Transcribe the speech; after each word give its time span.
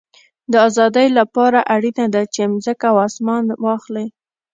د 0.51 0.53
آزادۍ 0.67 1.07
له 1.17 1.23
پاره 1.33 1.61
اړینه 1.75 2.05
ده، 2.13 2.21
چي 2.33 2.41
مځکه 2.53 2.85
او 2.91 2.97
اسمان 3.07 3.45
واخلې. 3.65 4.05